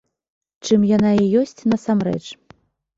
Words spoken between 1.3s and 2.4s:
ёсць насамрэч.